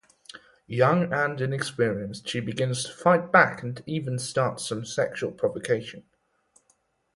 [0.65, 6.05] Young and inexperienced, she begins to fight back and even starts some sexual provocation.